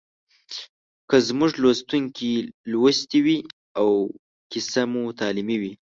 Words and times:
که 1.09 1.17
زموږ 1.27 1.51
لوستونکي 1.63 2.31
لوستې 2.71 3.19
وي 3.25 3.37
او 3.79 3.89
کیسه 4.51 4.81
مو 4.91 5.03
تعلیمي 5.19 5.57
وي 5.61 5.71